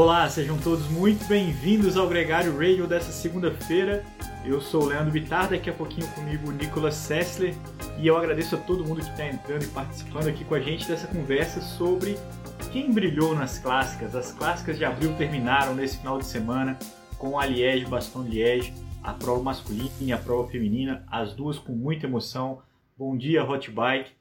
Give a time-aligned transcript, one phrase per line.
[0.00, 4.04] Olá, sejam todos muito bem-vindos ao Gregário Radio dessa segunda-feira.
[4.44, 7.52] Eu sou o Leandro Bittar, daqui a pouquinho comigo o Nicolas Sessler
[7.98, 10.86] e eu agradeço a todo mundo que está entrando e participando aqui com a gente
[10.86, 12.16] dessa conversa sobre
[12.70, 14.14] quem brilhou nas clássicas.
[14.14, 16.78] As clássicas de abril terminaram nesse final de semana
[17.18, 18.72] com a Liège Baston Liège,
[19.02, 22.62] a prova masculina e a prova feminina, as duas com muita emoção.
[22.96, 24.12] Bom dia, Hot Bike.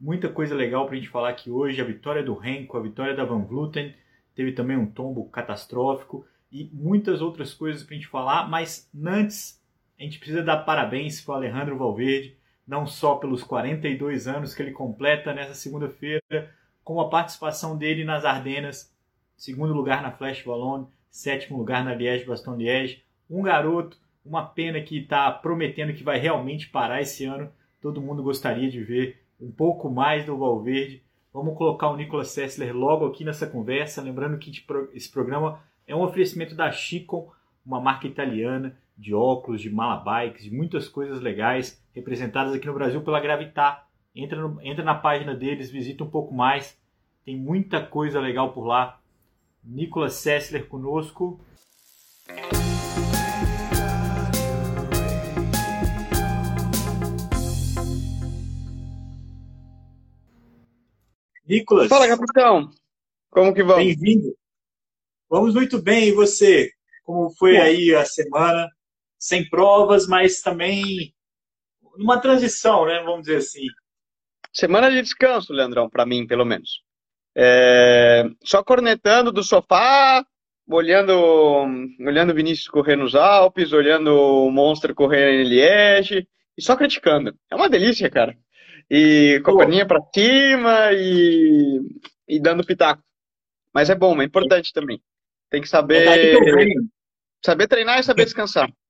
[0.00, 1.78] Muita coisa legal para a gente falar aqui hoje.
[1.78, 3.92] A vitória do Renko, a vitória da Van Vluten
[4.34, 9.60] teve também um tombo catastrófico e muitas outras coisas para a gente falar, mas antes
[9.98, 14.62] a gente precisa dar parabéns para o Alejandro Valverde, não só pelos 42 anos que
[14.62, 18.94] ele completa nessa segunda-feira, como a participação dele nas Ardenas,
[19.36, 25.30] segundo lugar na Flash Wallonne, sétimo lugar na Liège-Bastogne-Liège, um garoto, uma pena que está
[25.30, 30.24] prometendo que vai realmente parar esse ano, todo mundo gostaria de ver um pouco mais
[30.24, 31.02] do Valverde,
[31.32, 34.02] Vamos colocar o Nicolas Sessler logo aqui nessa conversa.
[34.02, 34.50] Lembrando que
[34.92, 37.30] esse programa é um oferecimento da Chicon,
[37.64, 43.00] uma marca italiana de óculos, de malabikes, de muitas coisas legais representadas aqui no Brasil
[43.02, 43.88] pela Gravitar.
[44.14, 46.78] Entra, no, entra na página deles, visita um pouco mais.
[47.24, 49.00] Tem muita coisa legal por lá.
[49.62, 51.40] Nicolas Sessler conosco.
[61.50, 61.88] Nicolas.
[61.88, 62.70] Fala, capitão.
[63.28, 63.84] Como que vamos?
[63.84, 64.32] Bem-vindo.
[65.28, 66.08] Vamos muito bem.
[66.08, 66.70] E você?
[67.02, 67.62] Como foi Bom.
[67.62, 68.68] aí a semana?
[69.18, 71.12] Sem provas, mas também
[71.96, 73.02] numa transição, né?
[73.02, 73.66] Vamos dizer assim.
[74.52, 76.82] Semana de descanso, Leandrão, para mim, pelo menos.
[77.36, 78.24] É...
[78.44, 80.24] Só cornetando do sofá,
[80.68, 81.12] olhando,
[81.98, 87.34] olhando o Vinícius correr nos Alpes, olhando o Monstro correr em Liege, e só criticando.
[87.50, 88.36] É uma delícia, cara
[88.90, 91.80] e com a perninha pra cima e,
[92.26, 93.02] e dando pitaco.
[93.72, 95.00] Mas é bom, é importante também.
[95.48, 96.04] Tem que saber,
[97.44, 98.68] saber treinar e saber descansar.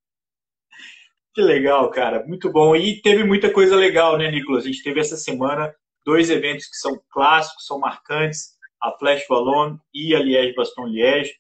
[1.33, 2.27] Que legal, cara.
[2.27, 2.75] Muito bom.
[2.75, 4.65] E teve muita coisa legal, né, Nicolas?
[4.65, 5.73] A gente teve essa semana
[6.05, 11.33] dois eventos que são clássicos, são marcantes, a Flash Wallon e a Liège Baston Liège.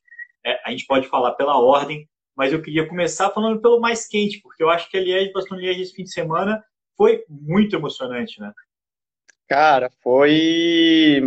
[0.46, 4.40] É, a gente pode falar pela ordem, mas eu queria começar falando pelo mais quente,
[4.40, 6.62] porque eu acho que a Liège Baston Liège esse fim de semana
[7.00, 8.52] foi muito emocionante, né?
[9.48, 11.22] Cara, foi.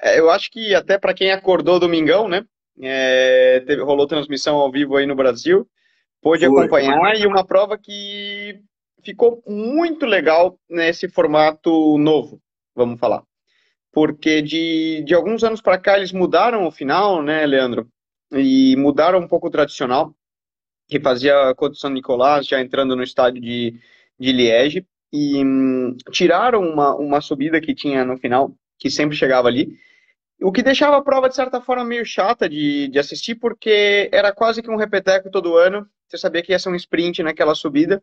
[0.00, 2.46] É, eu acho que até para quem acordou domingão, né?
[2.80, 5.68] É, teve, rolou transmissão ao vivo aí no Brasil,
[6.22, 7.20] pôde foi, acompanhar foi.
[7.20, 8.58] e uma prova que
[9.04, 12.40] ficou muito legal nesse formato novo,
[12.74, 13.22] vamos falar.
[13.92, 17.86] Porque de, de alguns anos para cá eles mudaram o final, né, Leandro?
[18.32, 20.14] E mudaram um pouco o tradicional,
[20.88, 23.78] que fazia a Côte Nicolás já entrando no estádio de,
[24.18, 29.48] de Liege e hum, tiraram uma, uma subida que tinha no final, que sempre chegava
[29.48, 29.76] ali,
[30.40, 34.32] o que deixava a prova, de certa forma, meio chata de, de assistir, porque era
[34.32, 38.02] quase que um repeteco todo ano, você sabia que ia ser um sprint naquela subida,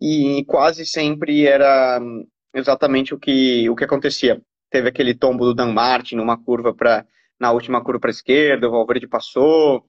[0.00, 4.40] e quase sempre era hum, exatamente o que, o que acontecia.
[4.70, 7.06] Teve aquele tombo do Dan Martin numa curva para
[7.38, 9.84] na última curva para a esquerda, o Valverde passou,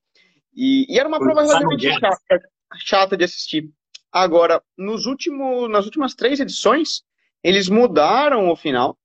[0.55, 2.41] e, e era uma prova relativamente chata,
[2.75, 3.69] chata de assistir.
[4.11, 7.03] Agora, nos últimos, nas últimas três edições,
[7.43, 8.97] eles mudaram o final,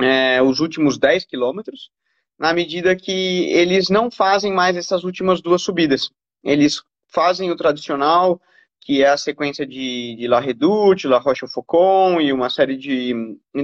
[0.00, 1.90] é, os últimos 10 quilômetros,
[2.38, 6.10] na medida que eles não fazem mais essas últimas duas subidas.
[6.44, 8.40] Eles fazem o tradicional,
[8.80, 13.12] que é a sequência de, de La Redoute, La Roche Faucon e uma série de,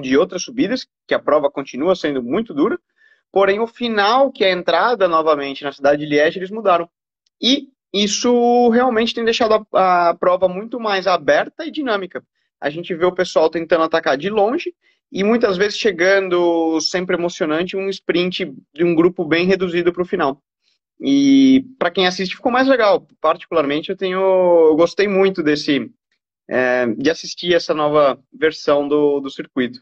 [0.03, 2.79] de outras subidas, que a prova continua sendo muito dura.
[3.31, 6.89] Porém, o final, que é a entrada novamente na cidade de Liège, eles mudaram.
[7.41, 12.25] E isso realmente tem deixado a, a prova muito mais aberta e dinâmica.
[12.61, 14.75] A gente vê o pessoal tentando atacar de longe
[15.13, 20.07] e muitas vezes chegando, sempre emocionante, um sprint de um grupo bem reduzido para o
[20.07, 20.43] final.
[21.01, 23.07] E para quem assiste ficou mais legal.
[23.21, 25.89] Particularmente eu tenho, eu gostei muito desse
[26.49, 29.79] é, de assistir essa nova versão do, do circuito.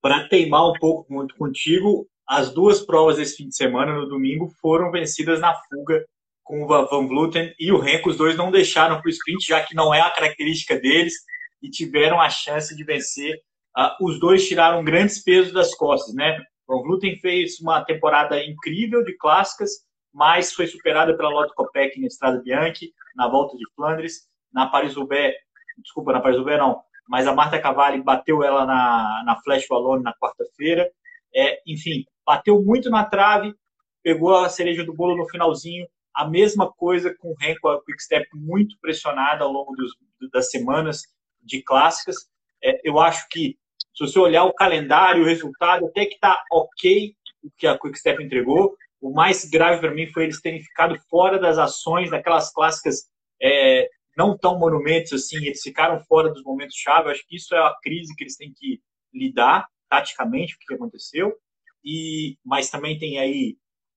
[0.00, 4.48] Para teimar um pouco muito contigo, as duas provas desse fim de semana no domingo
[4.60, 6.04] foram vencidas na fuga
[6.42, 9.62] com o Van Vluten e o Renko, os dois não deixaram para o sprint, já
[9.62, 11.14] que não é a característica deles,
[11.62, 13.36] e tiveram a chance de vencer.
[13.76, 16.38] Uh, os dois tiraram grandes pesos das costas, né?
[16.66, 19.70] Van Vluten fez uma temporada incrível de clássicas,
[20.12, 25.34] mas foi superada pela Lotto Copec na Estrada Bianchi, na Volta de Flandres, na Paris-Roubaix,
[25.78, 30.12] desculpa, na Paris-Roubaix não, mas a Marta Cavalli bateu ela na, na Flash Wallonne na
[30.14, 30.90] quarta-feira.
[31.34, 33.54] É, enfim, bateu muito na trave,
[34.02, 38.26] pegou a cereja do bolo no finalzinho, a mesma coisa com o Renko, a Quickstep
[38.34, 39.92] muito pressionada ao longo dos,
[40.30, 41.02] das semanas
[41.42, 42.16] de clássicas.
[42.62, 43.56] É, eu acho que,
[43.94, 48.22] se você olhar o calendário, o resultado, até que está ok o que a Quickstep
[48.22, 48.76] entregou.
[49.00, 53.10] o mais grave para mim foi eles terem ficado fora das ações, daquelas clássicas
[53.42, 57.10] é, não tão monumentos assim, eles ficaram fora dos momentos chave.
[57.10, 58.80] Acho que isso é a crise que eles têm que
[59.12, 61.34] lidar taticamente, o que aconteceu.
[61.84, 63.56] E mas também tem aí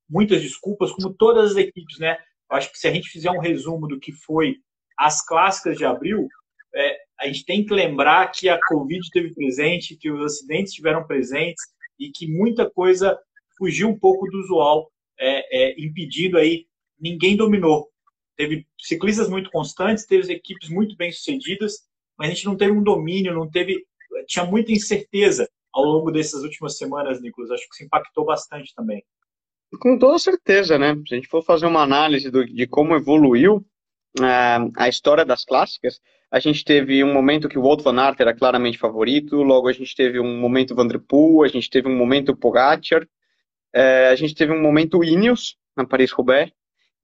[0.10, 2.18] muitas desculpas, como todas as equipes, né?
[2.50, 4.58] Acho que se a gente fizer um resumo do que foi
[4.98, 6.28] as clássicas de abril,
[6.74, 11.06] é, a gente tem que lembrar que a Covid teve presente, que os acidentes estiveram
[11.06, 11.64] presentes
[12.00, 13.18] e que muita coisa
[13.58, 16.66] fugiu um pouco do usual, é, é, impedindo aí,
[17.00, 17.90] ninguém dominou.
[18.36, 21.80] Teve ciclistas muito constantes, teve equipes muito bem sucedidas,
[22.18, 23.86] mas a gente não teve um domínio, não teve,
[24.28, 27.52] tinha muita incerteza ao longo dessas últimas semanas, Nicolas.
[27.52, 29.04] Acho que isso impactou bastante também.
[29.80, 30.96] Com toda certeza, né?
[31.08, 33.66] Se a gente for fazer uma análise do, de como evoluiu
[34.20, 36.00] uh, a história das clássicas,
[36.32, 39.74] a gente teve um momento que o Walt Van Aert era claramente favorito, logo a
[39.74, 44.16] gente teve um momento Van Der Poel, a gente teve um momento Pogacar, uh, a
[44.16, 46.52] gente teve um momento Ineos na Paris-Roubaix,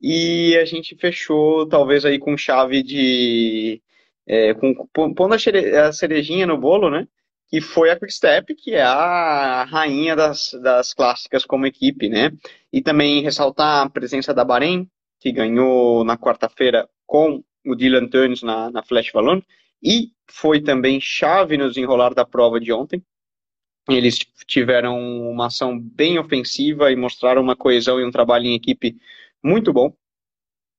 [0.01, 3.81] e a gente fechou talvez aí com chave de...
[4.27, 7.07] É, com, pondo a cerejinha no bolo, né?
[7.51, 12.31] Que foi a Quickstep, que é a rainha das, das clássicas como equipe, né?
[12.71, 14.89] E também ressaltar a presença da Bahrein,
[15.19, 19.41] que ganhou na quarta-feira com o Dylan Turns na, na Flash Ballon,
[19.83, 23.03] e foi também chave no desenrolar da prova de ontem.
[23.89, 28.95] Eles tiveram uma ação bem ofensiva e mostraram uma coesão e um trabalho em equipe
[29.43, 29.93] muito bom.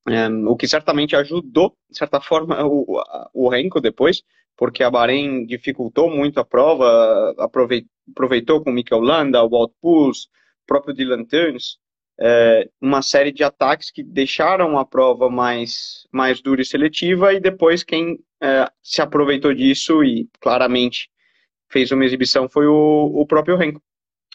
[0.09, 2.99] Um, o que certamente ajudou, de certa forma, o,
[3.35, 4.23] o Renko depois,
[4.57, 10.25] porque a Bahrein dificultou muito a prova, aproveitou com o Mikel Landa, o Walt Puls,
[10.25, 11.79] o próprio Dylan Turns,
[12.21, 17.41] é, uma série de ataques que deixaram a prova mais, mais dura e seletiva, e
[17.41, 21.11] depois quem é, se aproveitou disso e claramente
[21.69, 23.83] fez uma exibição foi o, o próprio Renko.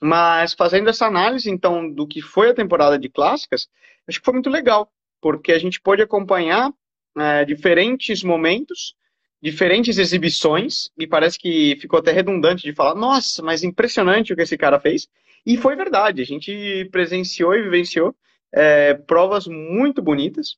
[0.01, 3.69] Mas fazendo essa análise, então, do que foi a temporada de clássicas,
[4.07, 4.91] acho que foi muito legal,
[5.21, 6.71] porque a gente pôde acompanhar
[7.17, 8.95] é, diferentes momentos
[9.41, 14.41] diferentes exibições, me parece que ficou até redundante de falar, nossa, mas impressionante o que
[14.41, 15.07] esse cara fez.
[15.45, 18.15] E foi verdade, a gente presenciou e vivenciou
[18.53, 20.57] é, provas muito bonitas.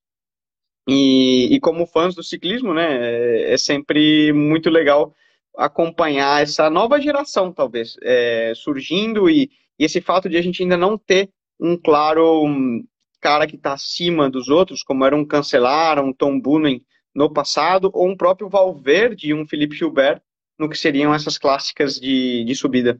[0.88, 5.14] E, e, como fãs do ciclismo, né, é, é sempre muito legal
[5.56, 10.78] acompanhar essa nova geração, talvez, é, surgindo e, e, esse fato de a gente ainda
[10.78, 11.30] não ter
[11.60, 12.84] um claro um,
[13.20, 16.82] cara que está acima dos outros, como era um Cancelar, um Tom Boonen,
[17.20, 20.22] no passado, ou um próprio Valverde e um Felipe Gilbert
[20.58, 22.98] no que seriam essas clássicas de, de subida.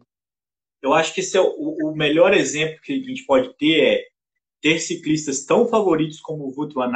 [0.82, 4.04] Eu acho que esse é o, o, melhor exemplo que a gente pode ter é
[4.62, 6.92] ter ciclistas tão favoritos como o Wout van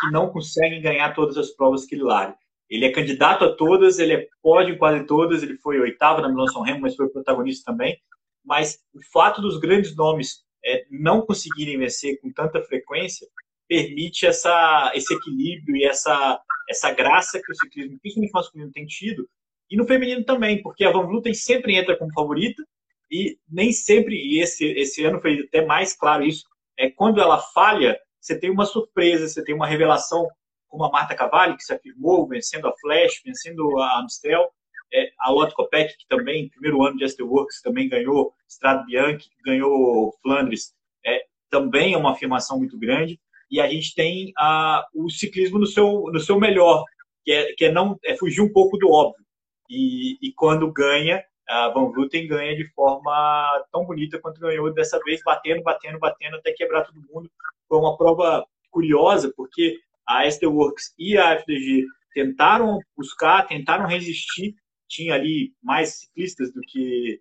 [0.00, 2.36] que não conseguem ganhar todas as provas que ele larga.
[2.68, 6.28] Ele é candidato a todas, ele é pódio em quase todas, ele foi oitavo na
[6.28, 7.96] Milão São Remo, mas foi protagonista também.
[8.44, 13.28] Mas o fato dos grandes nomes é, não conseguirem vencer com tanta frequência
[13.68, 19.28] permite essa, esse equilíbrio e essa, essa graça que o ciclismo, principalmente masculino, tem tido,
[19.70, 22.62] e no feminino também, porque a Van Vleuten sempre entra como favorita,
[23.10, 26.44] e nem sempre, e esse, esse ano foi até mais claro isso,
[26.78, 30.28] é quando ela falha, você tem uma surpresa, você tem uma revelação,
[30.68, 34.50] como a Marta Cavalli, que se afirmou, vencendo a Flash, vencendo a Amstel,
[34.92, 39.28] é, a Lotte Kopeck, que também, primeiro ano de Esther Works, também ganhou Strade Bianchi,
[39.44, 40.72] ganhou Flandres,
[41.04, 43.20] é, também é uma afirmação muito grande
[43.54, 46.82] e a gente tem a, o ciclismo no seu, no seu melhor,
[47.24, 49.24] que é, que é não é fugir um pouco do óbvio.
[49.70, 54.98] E, e quando ganha, a Van Vleuten ganha de forma tão bonita quanto ganhou dessa
[55.04, 57.30] vez, batendo, batendo, batendo até quebrar todo mundo.
[57.68, 64.56] Foi uma prova curiosa, porque a Esther Works e a FDG tentaram buscar, tentaram resistir.
[64.88, 67.20] Tinha ali mais ciclistas do que,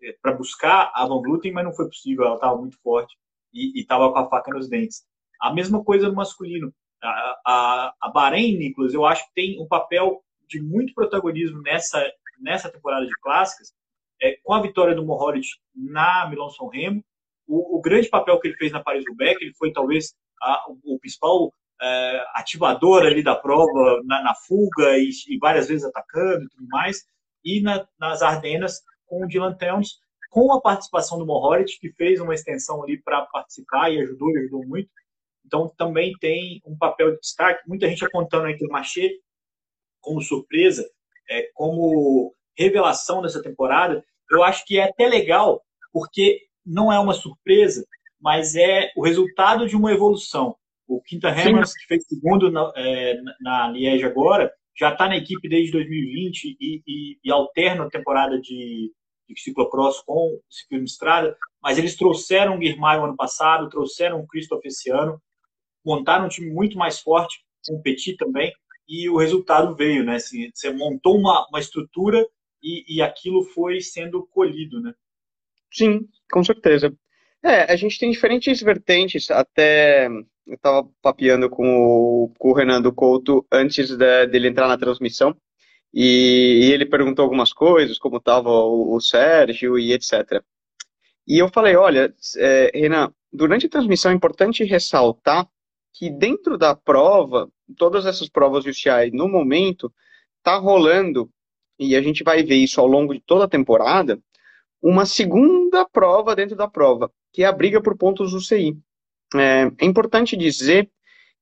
[0.00, 2.24] que para buscar a Van Vleuten, mas não foi possível.
[2.24, 3.14] Ela estava muito forte
[3.52, 5.04] e estava com a faca nos dentes.
[5.44, 6.72] A mesma coisa no masculino.
[7.02, 12.02] A, a, a Bahrein, Nicolas, eu acho que tem um papel de muito protagonismo nessa,
[12.40, 13.74] nessa temporada de clássicas,
[14.22, 17.04] é, com a vitória do Mohoric na Milão São Remo,
[17.46, 21.52] o, o, grande papel que ele fez na Paris-Roubaix, ele foi talvez a, o, principal
[21.82, 26.66] é, ativador ali da prova, na, na fuga e, e, várias vezes atacando e tudo
[26.68, 27.04] mais,
[27.44, 29.98] e na, nas Ardenas com o Dylan Teuns,
[30.30, 34.38] com a participação do Mohoric, que fez uma extensão ali para participar e ajudou, e
[34.38, 34.88] ajudou muito,
[35.44, 37.68] então, também tem um papel de destaque.
[37.68, 39.18] Muita gente apontando o Machê
[40.00, 40.88] como surpresa,
[41.28, 44.04] é, como revelação dessa temporada.
[44.30, 47.84] Eu acho que é até legal, porque não é uma surpresa,
[48.20, 50.56] mas é o resultado de uma evolução.
[50.86, 55.48] O Quinta Hammers, que fez segundo na, é, na Liege agora, já está na equipe
[55.48, 58.92] desde 2020 e, e, e alterna a temporada de,
[59.28, 64.64] de ciclocross com ciclismo estrada, mas eles trouxeram o Guirmaio ano passado, trouxeram o Christoph
[64.64, 65.20] esse ano,
[65.84, 68.52] montaram um time muito mais forte, com o Petit também,
[68.88, 70.16] e o resultado veio, né?
[70.16, 72.24] Assim, você montou uma, uma estrutura
[72.62, 74.92] e, e aquilo foi sendo colhido, né?
[75.72, 76.94] Sim, com certeza.
[77.42, 80.06] É, a gente tem diferentes vertentes, até
[80.46, 85.36] eu estava papeando com o, com o Renan Couto antes de, dele entrar na transmissão,
[85.92, 90.42] e, e ele perguntou algumas coisas, como estava o, o, Sérgio e etc.
[91.26, 95.48] E eu falei, olha, é, Renan, durante a transmissão é importante ressaltar
[95.94, 97.48] que dentro da prova,
[97.78, 99.92] todas essas provas UCI, no momento,
[100.38, 101.30] está rolando,
[101.78, 104.20] e a gente vai ver isso ao longo de toda a temporada,
[104.82, 108.76] uma segunda prova dentro da prova, que é a briga por pontos UCI.
[109.36, 110.90] É, é importante dizer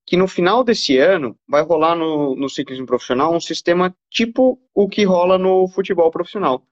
[0.07, 4.89] que no final desse ano vai rolar no, no ciclismo profissional um sistema tipo o
[4.89, 6.67] que rola no futebol profissional.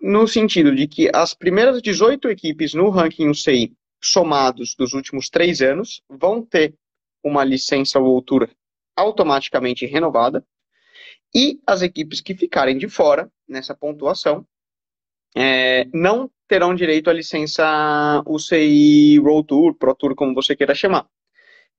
[0.00, 5.60] No sentido de que as primeiras 18 equipes no ranking UCI somados dos últimos três
[5.60, 6.74] anos vão ter
[7.24, 8.50] uma licença ou altura
[8.96, 10.46] automaticamente renovada
[11.34, 14.46] e as equipes que ficarem de fora nessa pontuação
[15.36, 21.08] é, não terão direito à licença UCI Road Tour, Pro Tour, como você queira chamar.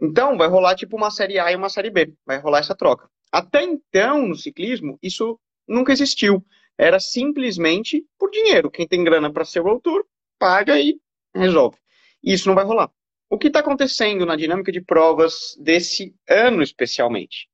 [0.01, 3.09] Então, vai rolar tipo uma série A e uma série B, vai rolar essa troca.
[3.31, 6.45] Até então, no ciclismo, isso nunca existiu.
[6.77, 8.69] Era simplesmente por dinheiro.
[8.69, 10.05] Quem tem grana para ser World Tour,
[10.37, 10.99] paga e
[11.33, 11.77] resolve.
[12.21, 12.91] Isso não vai rolar.
[13.29, 17.47] O que está acontecendo na dinâmica de provas desse ano, especialmente?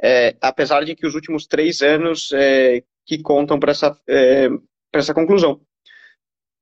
[0.00, 4.48] É, apesar de que os últimos três anos é, que contam para essa, é,
[4.92, 5.60] essa conclusão.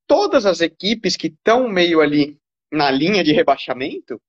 [0.07, 2.39] Todas as equipes que estão meio ali
[2.71, 4.21] na linha de rebaixamento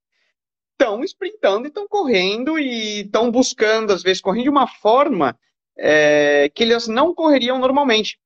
[0.72, 5.38] estão sprintando e estão correndo e estão buscando, às vezes, correndo de uma forma
[5.78, 8.20] é, que eles não correriam normalmente,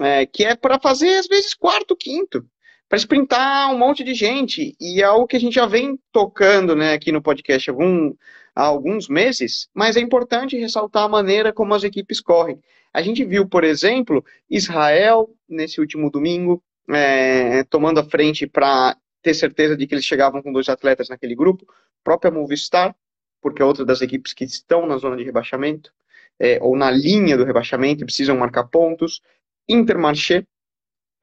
[0.00, 2.48] é, que é para fazer, às vezes, quarto, quinto,
[2.88, 4.76] para sprintar um monte de gente.
[4.80, 8.14] E é algo que a gente já vem tocando né, aqui no podcast algum,
[8.54, 12.60] há alguns meses, mas é importante ressaltar a maneira como as equipes correm.
[12.92, 19.34] A gente viu, por exemplo, Israel, nesse último domingo, é, tomando a frente para ter
[19.34, 21.66] certeza de que eles chegavam com dois atletas naquele grupo,
[22.02, 22.94] própria Movistar,
[23.42, 25.92] porque é outra das equipes que estão na zona de rebaixamento,
[26.38, 29.20] é, ou na linha do rebaixamento precisam marcar pontos,
[29.68, 30.46] Intermarché,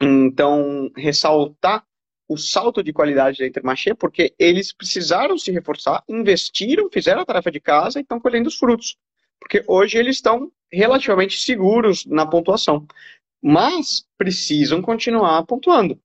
[0.03, 1.85] então ressaltar
[2.27, 7.51] o salto de qualidade da Intermarché, porque eles precisaram se reforçar, investiram, fizeram a tarefa
[7.51, 8.97] de casa e estão colhendo os frutos,
[9.39, 12.87] porque hoje eles estão relativamente seguros na pontuação,
[13.41, 15.99] mas precisam continuar pontuando.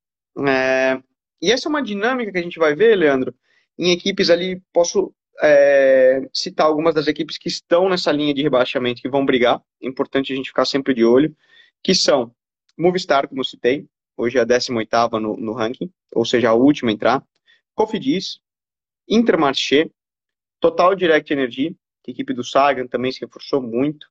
[0.47, 1.01] É,
[1.41, 3.35] e essa é uma dinâmica que a gente vai ver, Leandro,
[3.79, 9.01] em equipes ali, posso é, citar algumas das equipes que estão nessa linha de rebaixamento,
[9.01, 11.35] que vão brigar, é importante a gente ficar sempre de olho,
[11.83, 12.35] que são
[12.79, 16.91] Movistar, como eu citei, hoje é a 18ª no, no ranking, ou seja, a última
[16.91, 17.25] a entrar,
[17.75, 18.41] Cofidis,
[19.09, 19.91] Intermarché,
[20.61, 24.07] Total Direct Energy, que a equipe do Sagan também se reforçou muito,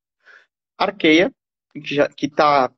[0.77, 1.33] Arkeia,
[2.15, 2.71] que está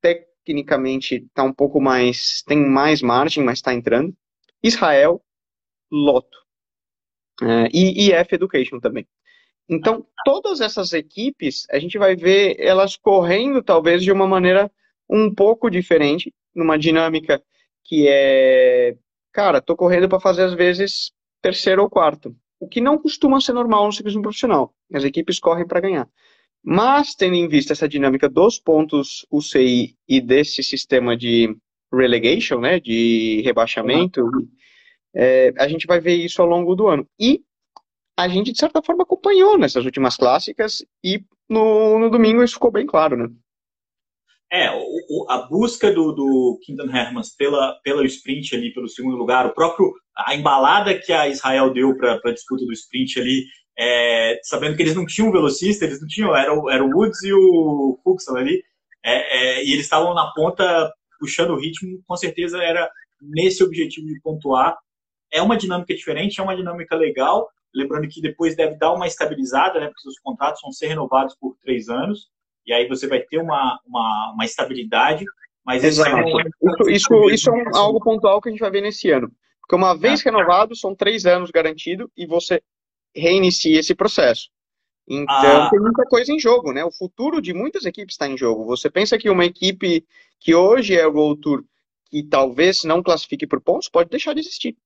[0.00, 4.14] tecnicamente está um pouco mais, tem mais margem, mas está entrando.
[4.62, 5.22] Israel,
[5.90, 6.38] Loto.
[7.42, 9.06] É, e IF Education também.
[9.68, 14.70] Então, todas essas equipes, a gente vai ver elas correndo talvez de uma maneira
[15.08, 17.42] um pouco diferente, numa dinâmica
[17.84, 18.96] que é,
[19.32, 23.52] cara, tô correndo para fazer às vezes terceiro ou quarto, o que não costuma ser
[23.52, 24.74] normal no ciclismo profissional.
[24.92, 26.08] As equipes correm para ganhar.
[26.62, 31.54] Mas, tendo em vista essa dinâmica dos pontos UCI e desse sistema de
[31.92, 34.48] relegation, né, de rebaixamento, uhum.
[35.14, 37.06] é, a gente vai ver isso ao longo do ano.
[37.20, 37.42] E
[38.16, 42.70] a gente, de certa forma, acompanhou nessas últimas clássicas e no, no domingo isso ficou
[42.70, 43.28] bem claro, né?
[44.54, 49.46] É, o, a busca do, do Quinton Hermans pela, pela sprint ali, pelo segundo lugar,
[49.46, 53.46] o próprio, a embalada que a Israel deu para a disputa do sprint ali,
[53.76, 57.32] é, sabendo que eles não tinham velocista, eles não tinham, era, era o Woods e
[57.32, 58.62] o Fuxel ali,
[59.04, 62.88] é, é, e eles estavam na ponta puxando o ritmo, com certeza era
[63.20, 64.78] nesse objetivo de pontuar.
[65.32, 69.80] É uma dinâmica diferente, é uma dinâmica legal, lembrando que depois deve dar uma estabilizada,
[69.80, 72.28] né, porque os contratos vão ser renovados por três anos,
[72.66, 75.24] e aí você vai ter uma, uma, uma estabilidade,
[75.64, 76.28] mas Exato.
[76.62, 79.32] Isso, isso, isso é um, algo pontual que a gente vai ver nesse ano.
[79.60, 80.24] Porque uma vez é.
[80.24, 82.62] renovado, são três anos garantido e você
[83.14, 84.50] reinicia esse processo.
[85.08, 85.70] Então, ah.
[85.70, 86.84] tem muita coisa em jogo, né?
[86.84, 88.64] O futuro de muitas equipes está em jogo.
[88.64, 90.04] Você pensa que uma equipe
[90.40, 91.64] que hoje é o World Tour,
[92.10, 94.76] que talvez não classifique por pontos, pode deixar de existir.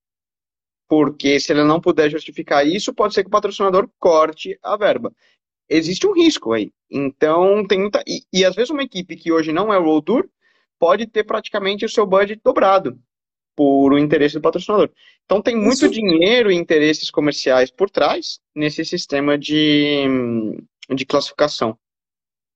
[0.88, 5.12] Porque se ele não puder justificar isso, pode ser que o patrocinador corte a verba.
[5.68, 6.72] Existe um risco aí.
[6.90, 8.02] Então, tem muita.
[8.06, 10.28] E, e às vezes uma equipe que hoje não é o World Tour
[10.78, 12.98] pode ter praticamente o seu budget dobrado
[13.56, 14.88] por o interesse do patrocinador.
[15.25, 15.90] Então tem muito Isso.
[15.90, 20.04] dinheiro e interesses comerciais por trás nesse sistema de,
[20.94, 21.76] de classificação.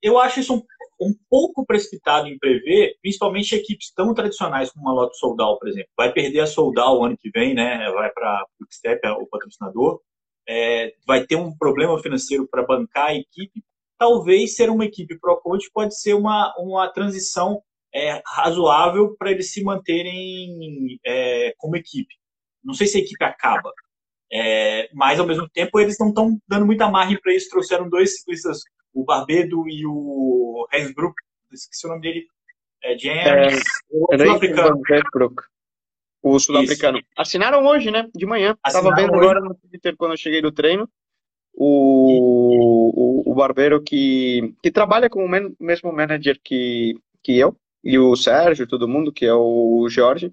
[0.00, 0.62] Eu acho isso um,
[1.00, 5.90] um pouco precipitado em prever, principalmente equipes tão tradicionais como a Loto Soldal, por exemplo.
[5.96, 7.90] Vai perder a Soldal o ano que vem, né?
[7.90, 10.00] Vai para o Step, o patrocinador.
[10.48, 13.62] É, vai ter um problema financeiro para bancar a equipe.
[13.98, 17.62] Talvez ser uma equipe pro coach pode ser uma, uma transição
[17.94, 22.14] é, razoável para eles se manterem é, como equipe.
[22.64, 23.72] Não sei se a equipe acaba,
[24.32, 27.50] é, mas ao mesmo tempo eles não estão dando muita margem para isso.
[27.50, 28.60] Trouxeram dois ciclistas,
[28.94, 31.14] o Barbedo e o Hensbrook,
[31.52, 32.26] esqueci o nome dele,
[32.82, 33.46] é James, é,
[33.90, 34.80] o sul-africano.
[36.22, 37.00] O sul-africano.
[37.16, 38.08] Assinaram hoje, né?
[38.14, 38.56] De manhã.
[38.64, 39.24] Estava vendo hoje.
[39.24, 40.88] agora no Twitter quando eu cheguei do treino.
[41.54, 45.28] O, o, o Barbeiro que, que trabalha com o
[45.60, 50.32] mesmo manager que, que eu, e o Sérgio, todo mundo, que é o Jorge.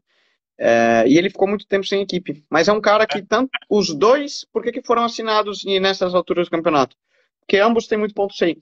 [0.58, 2.43] É, e ele ficou muito tempo sem equipe.
[2.50, 6.48] Mas é um cara que, tanto os dois, por que, que foram assinados nessas alturas
[6.48, 6.96] do campeonato?
[7.39, 8.58] Porque ambos têm muito ponto sem.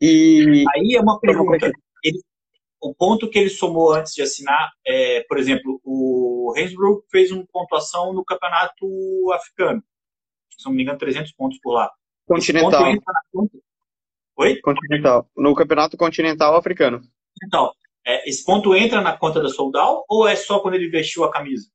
[0.00, 1.70] E aí é uma pergunta.
[2.80, 7.44] O ponto que ele somou antes de assinar, é, por exemplo, o Hensbrook fez uma
[7.50, 8.86] pontuação no campeonato
[9.32, 9.82] africano.
[10.56, 11.90] Se não me engano, 300 pontos por lá.
[12.26, 12.82] Continental.
[14.36, 14.60] Oi?
[14.60, 15.30] Continental.
[15.36, 17.00] No campeonato continental africano.
[17.44, 17.72] Então,
[18.06, 21.30] é, esse ponto entra na conta da Soldal ou é só quando ele vestiu a
[21.30, 21.68] camisa?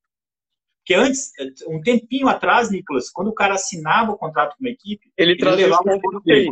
[0.80, 1.32] Porque antes,
[1.68, 5.52] um tempinho atrás, Nicolas, quando o cara assinava o contrato com uma equipe, ele, ele
[5.52, 6.52] levava o ponto dele.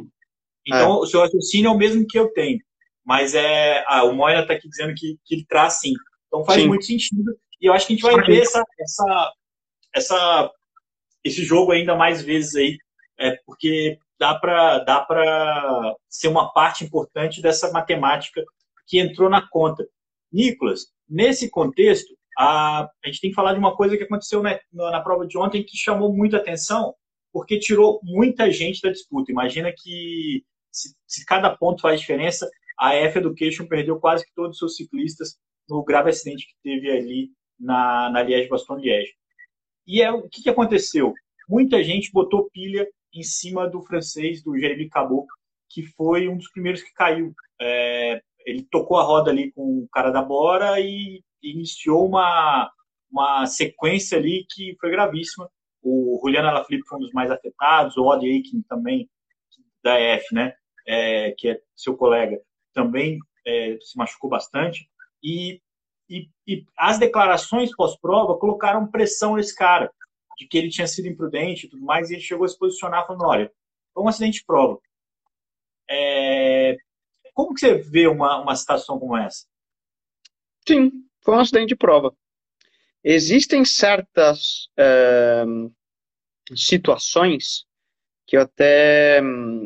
[0.66, 1.00] Então, é.
[1.00, 2.60] o seu raciocínio é o mesmo que eu tenho.
[3.06, 5.94] Mas é, ah, o Moira está aqui dizendo que, que ele traz sim.
[6.28, 6.68] Então faz sim.
[6.68, 7.36] muito sentido.
[7.62, 9.34] E eu acho que a gente vai ver essa, essa,
[9.96, 10.52] essa,
[11.24, 12.78] esse jogo ainda mais vezes aí,
[13.20, 15.06] é, porque dá para dá
[16.10, 18.44] ser uma parte importante dessa matemática
[18.88, 19.86] que entrou na conta.
[20.32, 24.60] Nicolas, nesse contexto, a, a gente tem que falar de uma coisa que aconteceu na,
[24.72, 26.94] na prova de ontem que chamou muita atenção,
[27.34, 29.32] porque tirou muita gente da disputa.
[29.32, 34.52] Imagina que se, se cada ponto faz diferença, a F Education perdeu quase que todos
[34.52, 35.38] os seus ciclistas
[35.68, 39.14] no grave acidente que teve ali na, na Liège-Bastogne-Liège.
[39.86, 41.14] E é, o que, que aconteceu?
[41.48, 45.28] Muita gente botou pilha em cima do francês, do Jeremy Cabot,
[45.70, 47.34] que foi um dos primeiros que caiu.
[47.60, 52.72] É, ele tocou a roda ali com o cara da Bora e iniciou uma,
[53.12, 55.50] uma sequência ali que foi gravíssima.
[55.82, 59.10] O Juliano Alaphilippe foi um dos mais afetados, o Odd Aiken também,
[59.84, 60.54] da F, né,
[60.86, 62.38] é, que é seu colega,
[62.80, 64.90] também é, se machucou bastante.
[65.22, 65.62] E,
[66.10, 69.92] e, e as declarações pós-prova colocaram pressão nesse cara,
[70.38, 73.06] de que ele tinha sido imprudente e tudo mais, e ele chegou a se posicionar
[73.06, 73.52] falando, olha,
[73.94, 74.80] foi um acidente de prova.
[75.90, 76.78] É,
[77.34, 79.46] como que você vê uma, uma situação como essa?
[80.66, 82.16] Sim, foi um acidente de prova.
[83.04, 85.44] Existem certas é,
[86.56, 87.66] situações
[88.30, 89.22] que eu até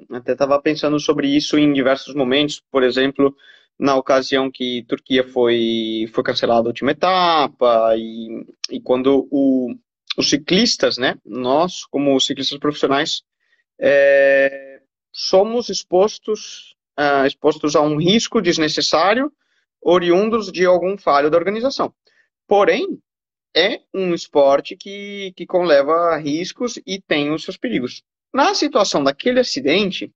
[0.09, 3.35] até estava pensando sobre isso em diversos momentos, por exemplo,
[3.77, 9.75] na ocasião que Turquia foi foi cancelada a última etapa e, e quando o,
[10.17, 13.23] os ciclistas, né, nós como ciclistas profissionais
[13.77, 14.79] é,
[15.11, 19.29] somos expostos uh, expostos a um risco desnecessário
[19.81, 21.93] oriundos de algum falho da organização.
[22.47, 22.97] Porém,
[23.53, 28.01] é um esporte que, que conleva riscos e tem os seus perigos.
[28.33, 30.11] Na situação daquele acidente,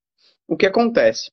[0.47, 1.29] o que acontece?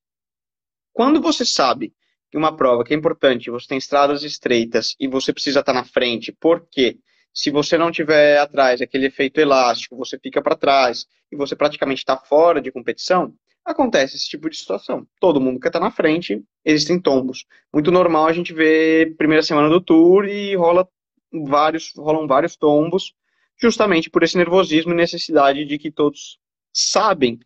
[0.93, 1.95] Quando você sabe
[2.31, 5.85] que uma prova que é importante, você tem estradas estreitas e você precisa estar na
[5.85, 6.99] frente, porque
[7.33, 12.01] se você não tiver atrás, aquele efeito elástico, você fica para trás e você praticamente
[12.01, 15.07] está fora de competição, acontece esse tipo de situação.
[15.19, 17.47] Todo mundo quer estar na frente, existem tombos.
[17.73, 20.87] Muito normal a gente ver primeira semana do tour e rola
[21.33, 23.15] vários, rolam vários tombos,
[23.59, 26.39] justamente por esse nervosismo e necessidade de que todos
[26.75, 27.39] sabem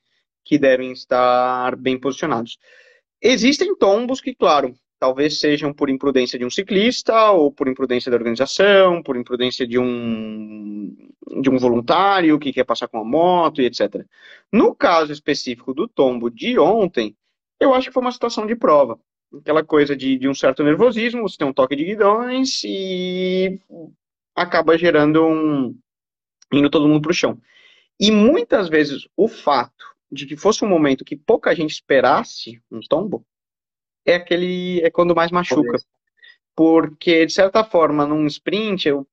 [0.44, 2.58] que devem estar bem posicionados.
[3.20, 8.16] Existem tombos que, claro, talvez sejam por imprudência de um ciclista, ou por imprudência da
[8.16, 10.96] organização, por imprudência de um,
[11.40, 14.04] de um voluntário que quer passar com a moto e etc.
[14.52, 17.14] No caso específico do tombo de ontem,
[17.60, 18.98] eu acho que foi uma situação de prova.
[19.40, 23.60] Aquela coisa de, de um certo nervosismo, você tem um toque de guidões e
[24.34, 25.76] acaba gerando um.
[26.52, 27.38] indo todo mundo para o chão.
[27.98, 32.80] E muitas vezes o fato de que fosse um momento que pouca gente esperasse um
[32.80, 33.24] tombo,
[34.04, 35.78] é aquele é quando mais machuca.
[36.56, 39.06] Porque, de certa forma, num sprint, eu,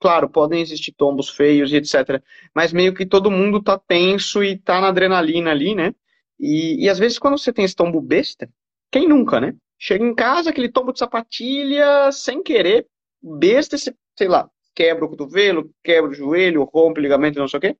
[0.00, 2.22] claro, podem existir tombos feios e etc.
[2.54, 5.94] Mas meio que todo mundo tá tenso e tá na adrenalina ali, né?
[6.40, 8.50] E, e às vezes quando você tem esse tombo besta,
[8.90, 9.54] quem nunca, né?
[9.78, 12.86] Chega em casa, aquele tombo de sapatilha, sem querer,
[13.22, 17.60] besta, sei lá, quebra o cotovelo, quebra o joelho, rompe o ligamento, não sei o
[17.60, 17.76] quê.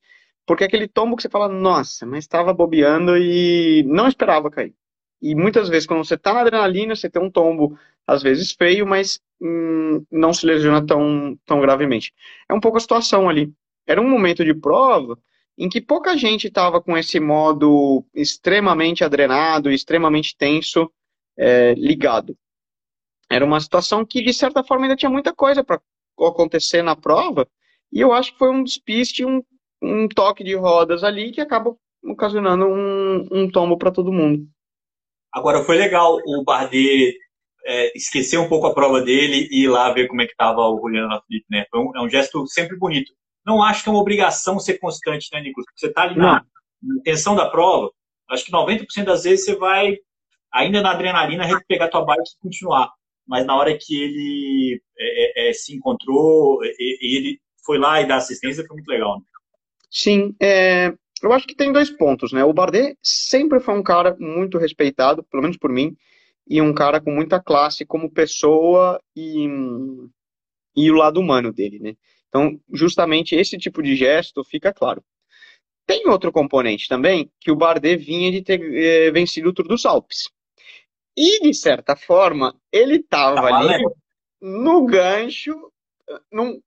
[0.46, 4.74] Porque é aquele tombo que você fala, nossa, mas estava bobeando e não esperava cair.
[5.20, 8.86] E muitas vezes, quando você está na adrenalina, você tem um tombo, às vezes feio,
[8.86, 12.12] mas hum, não se lesiona tão, tão gravemente.
[12.48, 13.52] É um pouco a situação ali.
[13.86, 15.16] Era um momento de prova
[15.56, 20.90] em que pouca gente estava com esse modo extremamente adrenado, extremamente tenso,
[21.36, 22.36] é, ligado.
[23.30, 25.80] Era uma situação que, de certa forma, ainda tinha muita coisa para
[26.18, 27.48] acontecer na prova,
[27.92, 29.42] e eu acho que foi um despiste, um,
[29.82, 34.46] um toque de rodas ali que acaba ocasionando um, um tombo para todo mundo.
[35.32, 37.16] Agora, foi legal o Bardet
[37.64, 40.60] é, esquecer um pouco a prova dele e ir lá ver como é que estava
[40.60, 41.64] o Juliano Lafilippe, né?
[41.70, 43.12] Foi um, é um gesto sempre bonito.
[43.44, 45.66] Não acho que é uma obrigação ser constante, né, Nicolas?
[45.74, 46.44] Você está ali na,
[46.82, 47.90] na tensão da prova,
[48.30, 49.96] acho que 90% das vezes você vai,
[50.52, 52.90] ainda na adrenalina, pegar tua bike e continuar.
[53.26, 58.06] Mas na hora que ele é, é, é se encontrou, e, ele foi lá e
[58.06, 59.18] dá assistência, foi muito legal.
[59.18, 59.24] Né?
[59.92, 62.42] Sim, é, eu acho que tem dois pontos, né?
[62.42, 65.94] O Bardet sempre foi um cara muito respeitado, pelo menos por mim,
[66.48, 69.46] e um cara com muita classe como pessoa e,
[70.74, 71.94] e o lado humano dele, né?
[72.28, 75.04] Então, justamente esse tipo de gesto fica claro.
[75.86, 79.84] Tem outro componente também, que o Bardet vinha de ter eh, vencido o Tour dos
[79.84, 80.30] Alpes.
[81.14, 83.84] E, de certa forma, ele estava tá ali
[84.40, 85.70] no gancho.
[86.32, 86.60] Num,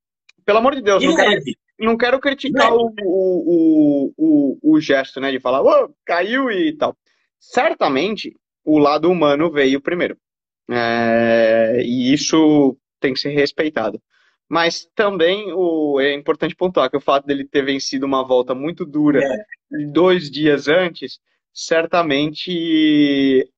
[0.45, 1.41] pelo amor de Deus, não quero,
[1.79, 5.31] não quero, criticar o, o, o, o, gesto, né?
[5.31, 6.95] De falar, oh, caiu e tal.
[7.39, 10.17] Certamente, o lado humano veio primeiro.
[10.69, 14.01] É, e isso tem que ser respeitado.
[14.47, 18.85] Mas também o, é importante pontuar que o fato dele ter vencido uma volta muito
[18.85, 19.85] dura é.
[19.91, 21.19] dois dias antes,
[21.53, 23.49] certamente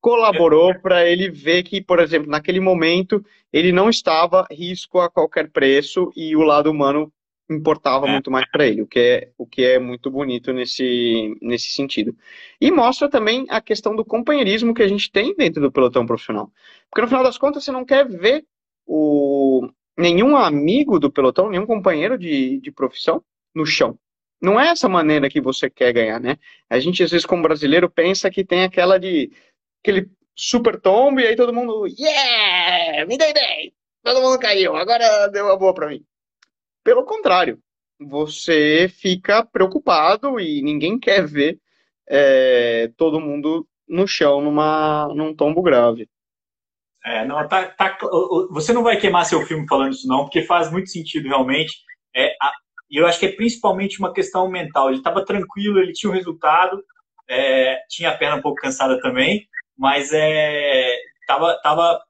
[0.00, 5.50] colaborou para ele ver que, por exemplo, naquele momento ele não estava risco a qualquer
[5.50, 7.12] preço e o lado humano
[7.48, 8.10] importava é.
[8.10, 12.16] muito mais para ele, o que, é, o que é muito bonito nesse, nesse sentido.
[12.60, 16.50] E mostra também a questão do companheirismo que a gente tem dentro do pelotão profissional.
[16.90, 18.44] Porque no final das contas você não quer ver
[18.84, 23.22] o, nenhum amigo do pelotão, nenhum companheiro de, de profissão
[23.54, 23.98] no chão.
[24.40, 26.36] Não é essa maneira que você quer ganhar, né?
[26.68, 29.32] A gente, às vezes, como brasileiro, pensa que tem aquela de.
[29.82, 31.86] aquele super tombo e aí todo mundo.
[31.86, 33.06] Yeah!
[33.06, 33.72] Me dei bem!
[34.02, 36.04] Todo mundo caiu, agora deu uma boa pra mim.
[36.86, 37.58] Pelo contrário,
[37.98, 41.58] você fica preocupado e ninguém quer ver
[42.08, 46.08] é, todo mundo no chão numa, num tombo grave.
[47.04, 47.98] É, não, tá, tá,
[48.50, 51.74] você não vai queimar seu filme falando isso, não, porque faz muito sentido realmente.
[52.14, 52.36] É,
[52.88, 54.88] eu acho que é principalmente uma questão mental.
[54.88, 56.80] Ele estava tranquilo, ele tinha o um resultado,
[57.28, 59.44] é, tinha a perna um pouco cansada também,
[59.76, 60.96] mas é,
[61.26, 61.58] tava,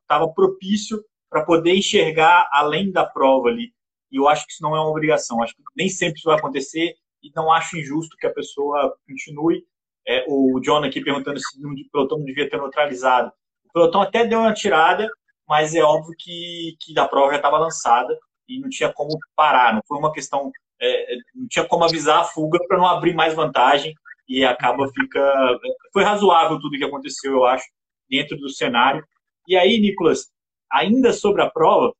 [0.06, 3.74] tava propício para poder enxergar além da prova ali.
[4.10, 5.42] E eu acho que isso não é uma obrigação.
[5.42, 9.64] Acho que nem sempre isso vai acontecer e não acho injusto que a pessoa continue.
[10.06, 13.32] É, o John aqui perguntando se o pelotão não devia ter neutralizado.
[13.68, 15.08] O pelotão até deu uma tirada,
[15.48, 18.16] mas é óbvio que, que a prova já estava lançada
[18.48, 19.74] e não tinha como parar.
[19.74, 23.34] Não foi uma questão, é, não tinha como avisar a fuga para não abrir mais
[23.34, 23.92] vantagem
[24.28, 25.58] e acaba fica.
[25.92, 27.64] Foi razoável tudo que aconteceu, eu acho,
[28.08, 29.04] dentro do cenário.
[29.48, 30.26] E aí, Nicolas,
[30.70, 31.92] ainda sobre a prova,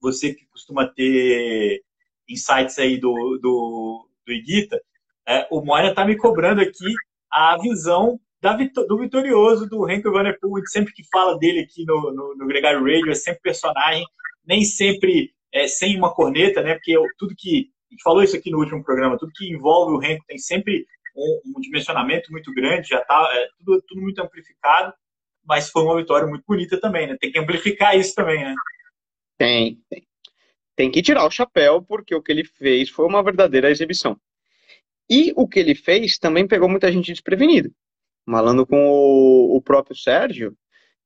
[0.00, 1.82] você que costuma ter
[2.28, 4.80] insights aí do, do, do Iguita,
[5.26, 6.94] é, o Moira está me cobrando aqui
[7.30, 11.84] a visão da, do vitorioso do Henry Van Der Poel, sempre que fala dele aqui
[11.84, 14.04] no, no, no Gregário Radio, é sempre personagem,
[14.46, 16.74] nem sempre é, sem uma corneta, né?
[16.74, 17.70] Porque eu, tudo que.
[17.90, 20.86] A gente falou isso aqui no último programa, tudo que envolve o Henry tem sempre
[21.16, 24.94] um, um dimensionamento muito grande, já está é, tudo, tudo muito amplificado,
[25.44, 27.16] mas foi uma vitória muito bonita também, né?
[27.20, 28.54] Tem que amplificar isso também, né?
[29.40, 30.06] Tem, tem.
[30.76, 34.20] Tem que tirar o chapéu, porque o que ele fez foi uma verdadeira exibição.
[35.08, 37.70] E o que ele fez também pegou muita gente desprevenida.
[38.26, 40.54] Malando com o, o próprio Sérgio,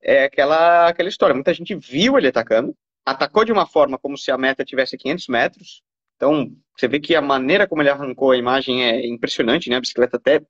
[0.03, 1.33] é aquela, aquela história.
[1.33, 5.29] Muita gente viu ele atacando, atacou de uma forma como se a meta tivesse 500
[5.29, 5.83] metros.
[6.16, 9.77] Então, você vê que a maneira como ele arrancou a imagem é impressionante, né?
[9.77, 10.40] A bicicleta até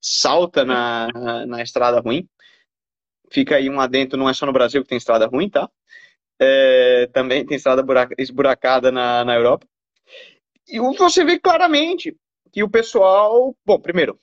[0.00, 2.28] salta na, na, na estrada ruim.
[3.30, 5.70] Fica aí um adentro, não é só no Brasil que tem estrada ruim, tá?
[6.44, 7.84] É, também tem estrada
[8.18, 9.64] esburacada na, na Europa.
[10.66, 12.16] E você vê claramente
[12.50, 14.18] que o pessoal, bom, primeiro,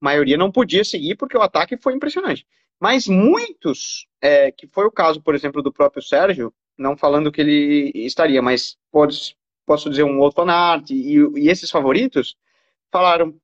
[0.00, 2.46] maioria não podia seguir porque o ataque foi impressionante.
[2.78, 7.40] Mas muitos, é, que foi o caso, por exemplo, do próprio Sérgio, não falando que
[7.40, 12.36] ele estaria, mas pode, posso dizer um outro Fanart, e, e esses favoritos,
[12.92, 13.34] falaram,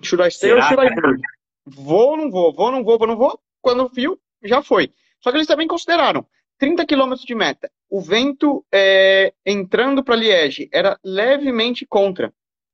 [0.00, 1.20] should I stay or should I go?
[1.66, 4.62] Vou ou não vou, vou ou não vou, vou ou não vou, quando viu, já
[4.62, 4.92] foi.
[5.20, 6.24] Só que eles também consideraram,
[6.58, 7.70] 30 quilômetros de meta.
[7.88, 12.32] O vento é, entrando para Liege era levemente contra,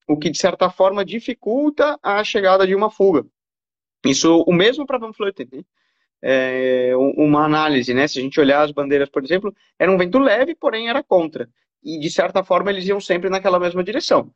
[0.08, 3.24] o que de certa forma dificulta a chegada de uma fuga.
[4.04, 5.62] Isso, o mesmo para Van Vleuten, né?
[6.26, 8.08] É, uma análise, né?
[8.08, 11.48] Se a gente olhar as bandeiras, por exemplo, era um vento leve, porém era contra.
[11.82, 14.32] E de certa forma eles iam sempre naquela mesma direção.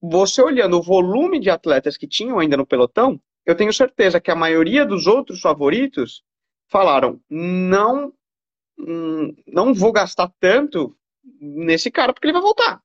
[0.00, 4.30] Você olhando o volume de atletas que tinham ainda no pelotão, eu tenho certeza que
[4.30, 6.22] a maioria dos outros favoritos
[6.68, 8.12] falaram: não
[8.78, 10.96] Hum, não vou gastar tanto
[11.40, 12.80] nesse cara porque ele vai voltar.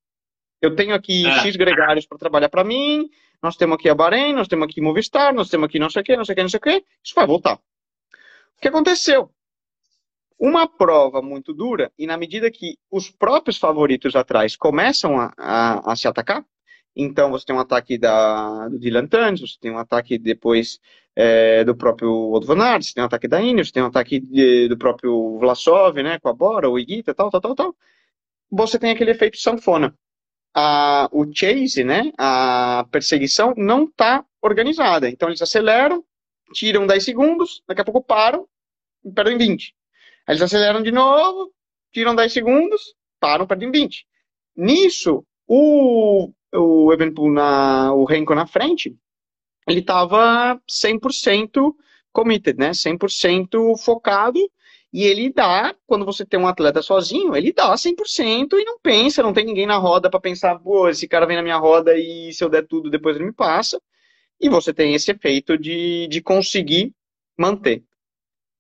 [0.62, 1.40] Eu tenho aqui é.
[1.40, 3.10] X gregários para trabalhar para mim,
[3.42, 6.06] nós temos aqui a Bahrein, nós temos aqui Movistar, nós temos aqui não sei o
[6.06, 7.56] que, não sei o que, não sei o que, isso vai voltar.
[7.56, 9.32] O que aconteceu?
[10.38, 15.92] Uma prova muito dura, e na medida que os próprios favoritos atrás começam a, a,
[15.92, 16.46] a se atacar,
[16.96, 20.80] então você tem um ataque da, do Dylan Tuns, você tem um ataque depois
[21.16, 23.88] é, do próprio Otto Van Aert, você tem um ataque da Ineos, você tem um
[23.88, 27.76] ataque de, do próprio Vlasov, né, com a Bora, o Iguita, tal, tal, tal, tal.
[28.52, 29.96] Você tem aquele efeito sanfona.
[30.54, 35.10] A, o chase, né, a perseguição não está organizada.
[35.10, 36.04] Então eles aceleram,
[36.54, 38.48] tiram 10 segundos, daqui a pouco param
[39.04, 39.74] e perdem 20.
[40.28, 41.54] Aí eles aceleram de novo,
[41.94, 44.06] tiram 10 segundos, param, perdem 20.
[44.56, 48.96] Nisso, o, o Evenpool na o Renko na frente,
[49.68, 51.74] ele estava 100%
[52.12, 52.72] committed, né?
[52.72, 54.40] 100% focado.
[54.94, 59.24] E ele dá, quando você tem um atleta sozinho, ele dá 100% e não pensa,
[59.24, 62.34] não tem ninguém na roda para pensar, pô, esse cara vem na minha roda e
[62.34, 63.82] se eu der tudo, depois ele me passa.
[64.40, 66.94] E você tem esse efeito de, de conseguir
[67.38, 67.86] manter.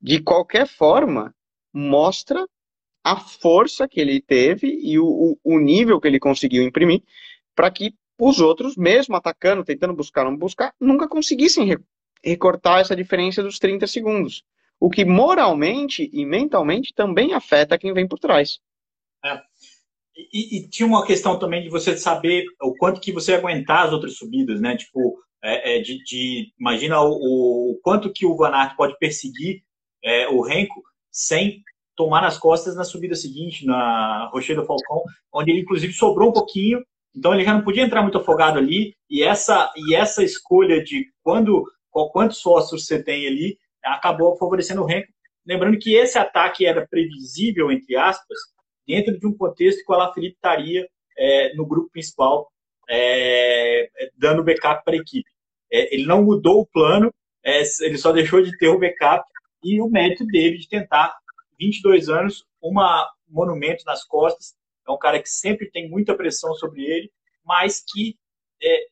[0.01, 1.35] De qualquer forma,
[1.73, 2.47] mostra
[3.03, 7.03] a força que ele teve e o, o nível que ele conseguiu imprimir
[7.55, 11.75] para que os outros, mesmo atacando, tentando buscar, não buscar, nunca conseguissem
[12.23, 14.43] recortar essa diferença dos 30 segundos.
[14.79, 18.59] O que moralmente e mentalmente também afeta quem vem por trás.
[19.25, 19.41] É.
[20.15, 23.93] E, e, tinha uma questão também de você saber o quanto que você aguentar as
[23.93, 24.75] outras subidas, né?
[24.75, 29.63] Tipo, é, é, de, de, imagina o, o, quanto que o Van Aert pode perseguir
[30.03, 31.63] é, o Renko sem
[31.95, 36.83] tomar nas costas na subida seguinte, na Rochedo Falcão, onde ele inclusive sobrou um pouquinho
[37.15, 41.05] então ele já não podia entrar muito afogado ali, e essa, e essa escolha de
[41.23, 45.11] quando, quantos sócios você tem ali acabou favorecendo o Renko.
[45.45, 48.37] Lembrando que esse ataque era previsível, entre aspas,
[48.87, 52.51] dentro de um contexto que o Alaphilippe estaria é, no grupo principal,
[52.89, 55.29] é, dando backup para a equipe.
[55.71, 57.11] É, ele não mudou o plano,
[57.43, 59.23] é, ele só deixou de ter o backup
[59.63, 61.15] e o mérito dele de tentar,
[61.59, 62.73] 22 anos, um
[63.29, 64.53] monumento nas costas,
[64.87, 67.11] é um cara que sempre tem muita pressão sobre ele,
[67.45, 68.15] mas que
[68.61, 68.85] é,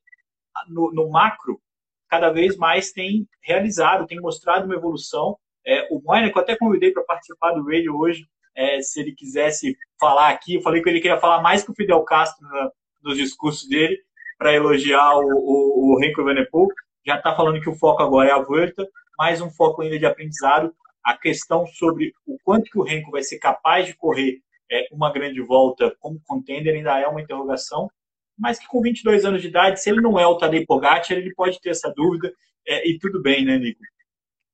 [0.68, 1.62] no, no, macro
[2.08, 5.38] cada vez mais tem realizado, tem mostrado uma evolução.
[5.66, 9.14] É, o Moina, que eu até convidei para participar do radio hoje, é, se ele
[9.14, 12.72] quisesse falar aqui, eu falei que ele queria falar mais que o Fidel Castro na,
[13.04, 13.98] nos discursos dele,
[14.38, 16.68] para elogiar o, Renko Evenepoel.
[17.06, 20.06] Já está falando que o foco agora é a Volta, mais um foco ainda de
[20.06, 20.74] aprendizado.
[21.04, 25.12] A questão sobre o quanto que o Renko vai ser capaz de correr é, uma
[25.12, 27.90] grande volta como contender ainda é uma interrogação,
[28.38, 31.34] mas que com 22 anos de idade, se ele não é o Tadej Pogacar, ele
[31.34, 32.34] pode ter essa dúvida,
[32.66, 33.82] é, e tudo bem, né, Nico?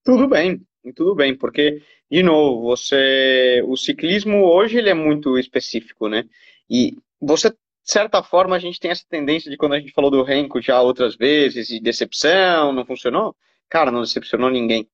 [0.04, 0.62] Tudo bem,
[0.96, 6.24] tudo bem, porque, de novo, você, o ciclismo hoje ele é muito específico, né,
[6.70, 10.10] e você, de certa forma, a gente tem essa tendência de quando a gente falou
[10.10, 13.36] do Renko já outras vezes, e decepção, não funcionou,
[13.70, 14.88] cara, não decepcionou ninguém,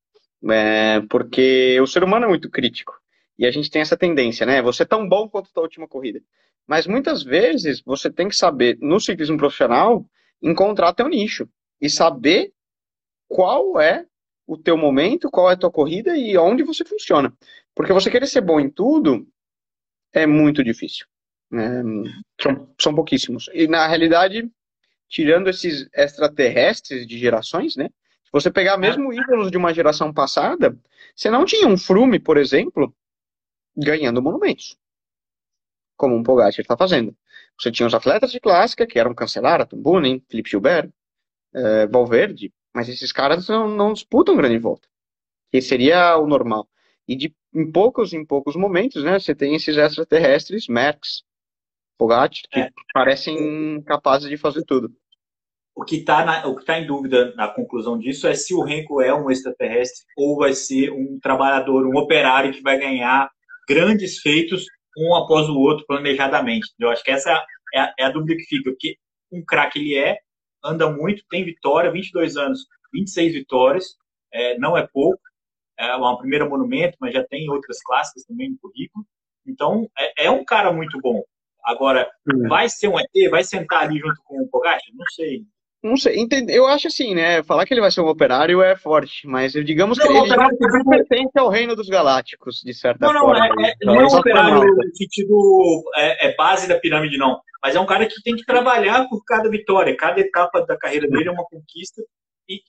[0.49, 3.00] é, porque o ser humano é muito crítico,
[3.41, 4.61] e a gente tem essa tendência, né?
[4.61, 6.21] Você é tão bom quanto a última corrida.
[6.67, 10.05] Mas muitas vezes você tem que saber, no ciclismo profissional,
[10.39, 11.49] encontrar teu nicho
[11.81, 12.53] e saber
[13.27, 14.05] qual é
[14.45, 17.33] o teu momento, qual é a tua corrida e onde você funciona.
[17.73, 19.27] Porque você querer ser bom em tudo
[20.13, 21.07] é muito difícil.
[21.49, 21.81] Né?
[22.39, 23.49] São, são pouquíssimos.
[23.55, 24.47] E na realidade,
[25.09, 27.89] tirando esses extraterrestres de gerações, né?
[28.23, 30.77] Se você pegar mesmo ídolos de uma geração passada,
[31.15, 32.95] você não tinha um Frume, por exemplo,
[33.75, 34.77] ganhando monumentos,
[35.97, 37.15] como um Pogacar está fazendo.
[37.59, 40.91] Você tinha os atletas de clássica, que eram Cancelara, Tumbunen, Felipe Gilbert,
[41.53, 44.87] eh, Valverde, mas esses caras não, não disputam grande volta,
[45.51, 46.67] que seria o normal.
[47.07, 51.23] E de em poucos em poucos momentos, né, você tem esses extraterrestres, Merckx,
[51.97, 52.71] Pogacar, que é.
[52.93, 54.91] parecem capazes de fazer tudo.
[55.75, 59.31] O que está tá em dúvida na conclusão disso é se o Renko é um
[59.31, 63.29] extraterrestre ou vai ser um trabalhador, um operário que vai ganhar
[63.73, 64.65] grandes feitos
[64.97, 66.67] um após o outro planejadamente.
[66.77, 67.31] Eu acho que essa
[67.73, 68.97] é a, é a dúvida que fica, porque
[69.31, 70.17] um craque ele é,
[70.63, 73.85] anda muito, tem vitória, 22 anos, 26 vitórias,
[74.33, 75.21] é, não é pouco.
[75.79, 79.05] é uma primeira monumento, mas já tem outras clássicas também no currículo.
[79.47, 81.23] Então, é, é um cara muito bom.
[81.63, 82.09] Agora,
[82.49, 83.29] vai ser um ET?
[83.29, 84.79] Vai sentar ali junto com o Pogacar?
[84.93, 85.45] Não sei.
[85.83, 87.41] Não sei, eu acho assim, né?
[87.41, 90.37] Falar que ele vai ser um operário é forte, mas digamos não, que ele já
[90.87, 93.65] pertence ao reino dos galácticos, de certa não, não, forma.
[93.65, 97.41] É, é, não é um operário no sentido é, é, base da pirâmide, não.
[97.63, 101.07] Mas é um cara que tem que trabalhar por cada vitória, cada etapa da carreira
[101.07, 102.03] dele é uma conquista.
[102.47, 102.61] E,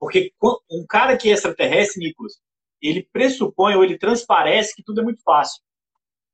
[0.00, 0.32] porque
[0.70, 2.32] um cara que é extraterrestre, Nicolas,
[2.82, 5.62] ele pressupõe ou ele transparece que tudo é muito fácil.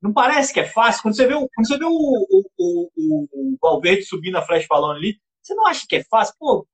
[0.01, 1.03] Não parece que é fácil?
[1.03, 4.65] Quando você vê o, quando você vê o, o, o, o Valverde subir na flash
[4.67, 6.35] falando ali, você não acha que é fácil?
[6.39, 6.67] Pô,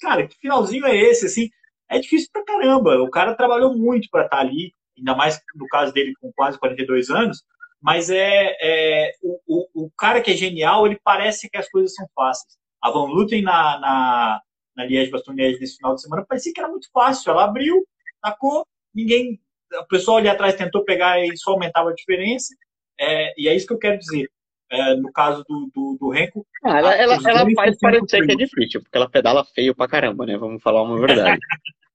[0.00, 1.26] cara, que finalzinho é esse?
[1.26, 1.48] Assim,
[1.88, 3.02] é difícil pra caramba.
[3.02, 6.58] O cara trabalhou muito para estar tá ali, ainda mais no caso dele com quase
[6.58, 7.42] 42 anos.
[7.80, 11.94] Mas é, é o, o, o, cara que é genial, ele parece que as coisas
[11.94, 12.56] são fáceis.
[12.80, 14.40] A Van Luten na, na,
[14.76, 17.30] na Liège Bastogne nesse final de semana parecia que era muito fácil.
[17.32, 17.84] Ela abriu,
[18.20, 19.40] tacou, ninguém.
[19.72, 22.54] O pessoal ali atrás tentou pegar e só aumentava a diferença.
[23.00, 24.28] É, e é isso que eu quero dizer
[24.72, 26.46] é, no caso do, do, do Renko.
[26.64, 30.24] Ah, ela, ela, ela faz parecer que é difícil, porque ela pedala feio pra caramba,
[30.24, 30.38] né?
[30.38, 31.38] Vamos falar uma verdade.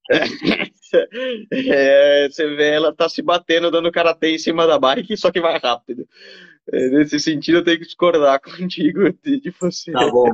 [1.51, 5.41] é, você vê ela tá se batendo, dando karatê em cima da bike, só que
[5.41, 6.07] vai rápido.
[6.71, 9.91] É, nesse sentido, eu tenho que discordar contigo de, de você.
[9.91, 10.29] Tá bom.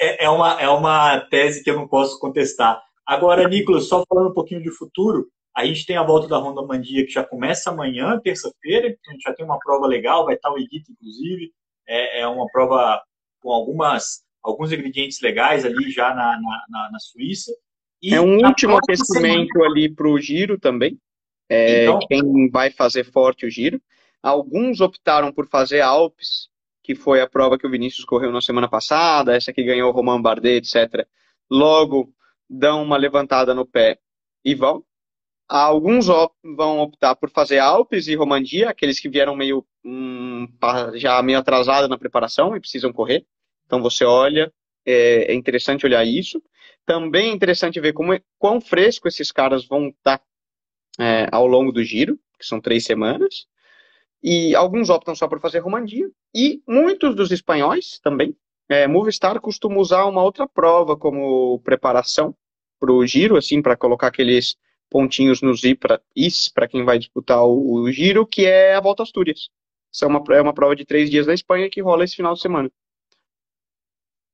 [0.00, 2.82] É, é, uma, é uma tese que eu não posso contestar.
[3.06, 6.62] Agora, Nicolas, só falando um pouquinho de futuro, a gente tem a volta da Ronda
[6.62, 10.50] Mandia, que já começa amanhã, terça-feira, a gente já tem uma prova legal, vai estar
[10.50, 11.52] o Edito, inclusive,
[11.86, 13.02] é, é, uma prova
[13.40, 17.52] com algumas, alguns ingredientes legais ali já na, na, na Suíça.
[18.00, 19.70] E é um último aquecimento semana...
[19.70, 20.98] ali para o giro também,
[21.52, 23.80] é, então, quem vai fazer forte o giro.
[24.22, 26.48] Alguns optaram por fazer Alpes,
[26.82, 29.92] que foi a prova que o Vinícius correu na semana passada, essa que ganhou o
[29.92, 31.06] Romain Bardet, etc.
[31.50, 32.10] Logo,
[32.48, 33.98] dão uma levantada no pé
[34.42, 34.82] e vão.
[35.54, 40.48] Alguns op vão optar por fazer Alpes e Romandia, aqueles que vieram meio hum,
[40.94, 43.26] já meio atrasados na preparação e precisam correr.
[43.66, 44.50] Então você olha,
[44.86, 46.42] é, é interessante olhar isso.
[46.86, 50.22] Também é interessante ver como, é, quão fresco esses caras vão estar
[50.98, 53.46] é, ao longo do giro, que são três semanas.
[54.22, 56.08] E alguns optam só por fazer Romandia.
[56.34, 58.34] E muitos dos espanhóis também.
[58.70, 62.34] É, Movistar costuma usar uma outra prova como preparação
[62.80, 64.56] para o giro, assim, para colocar aqueles
[64.92, 69.48] pontinhos nos IS para quem vai disputar o, o, Giro, que é a Volta Astúrias.
[69.92, 72.34] Essa é uma, é uma prova de três dias na Espanha que rola esse final
[72.34, 72.70] de semana.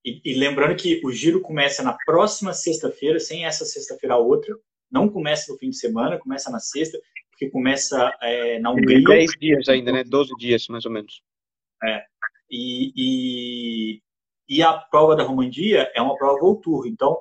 [0.04, 4.54] E, e lembrando que o Giro começa na próxima sexta-feira, sem essa sexta-feira a outra.
[4.90, 6.98] Não começa no fim de semana, começa na sexta,
[7.30, 9.02] porque começa é, na Hungria.
[9.04, 10.02] Dez dias ainda, né?
[10.02, 11.22] Doze dias, mais ou menos.
[11.84, 12.04] É.
[12.50, 14.02] E, e,
[14.48, 16.86] e a prova da Romandia é uma prova Voltur.
[16.86, 17.20] Então,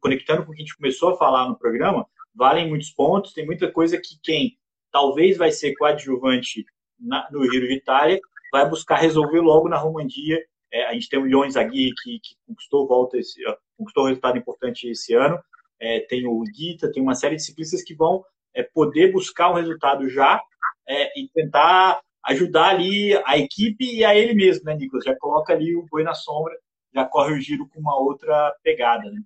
[0.00, 3.46] conectando com o que a gente começou a falar no programa, valem muitos pontos, tem
[3.46, 4.56] muita coisa que quem
[4.90, 6.64] talvez vai ser coadjuvante
[6.98, 8.20] na, no Giro de Itália
[8.52, 10.40] vai buscar resolver logo na Romandia.
[10.72, 13.42] É, a gente tem o Lyons Aguirre que, que conquistou volta esse,
[13.76, 15.38] conquistou um resultado importante esse ano.
[15.80, 19.54] É, tem o Guita, tem uma série de ciclistas que vão é, poder buscar um
[19.54, 20.40] resultado já
[20.88, 25.04] é, e tentar ajudar ali a equipe e a ele mesmo, né, Nicolas?
[25.04, 26.56] Já coloca ali o boi na sombra,
[26.94, 29.20] já corre o giro com uma outra pegada, né?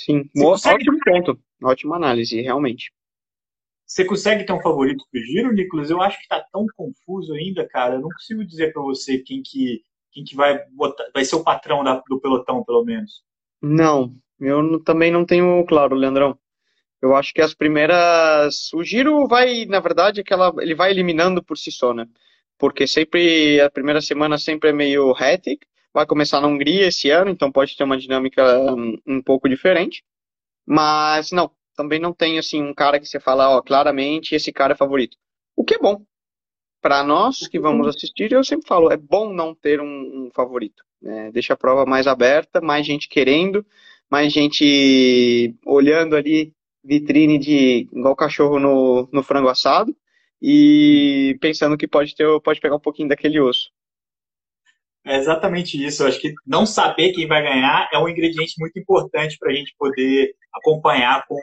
[0.00, 1.38] Sim, ótimo ponto.
[1.62, 2.90] Ótima análise, realmente.
[3.86, 5.90] Você consegue ter um favorito pro giro, Nicolas?
[5.90, 7.96] Eu acho que está tão confuso ainda, cara.
[7.96, 11.44] Eu não consigo dizer para você quem que, quem que vai, botar, vai ser o
[11.44, 13.22] patrão da, do pelotão, pelo menos.
[13.60, 16.38] Não, eu também não tenho claro, Leandrão.
[17.02, 18.72] Eu acho que as primeiras.
[18.72, 20.50] O giro vai, na verdade, aquela...
[20.60, 22.06] ele vai eliminando por si só, né?
[22.56, 23.60] Porque sempre.
[23.60, 25.62] A primeira semana sempre é meio hectic.
[25.92, 30.04] Vai começar na Hungria esse ano, então pode ter uma dinâmica um, um pouco diferente.
[30.66, 34.74] Mas não, também não tem assim um cara que você fala, ó, claramente esse cara
[34.74, 35.16] é favorito.
[35.56, 36.02] O que é bom.
[36.80, 40.82] Para nós que vamos assistir, eu sempre falo, é bom não ter um, um favorito.
[41.04, 43.66] É, deixa a prova mais aberta, mais gente querendo,
[44.10, 49.94] mais gente olhando ali vitrine de igual cachorro no, no frango assado
[50.40, 53.70] e pensando que pode ter pode pegar um pouquinho daquele osso.
[55.10, 56.04] É exatamente isso.
[56.04, 59.52] Eu acho que não saber quem vai ganhar é um ingrediente muito importante para a
[59.52, 61.36] gente poder acompanhar com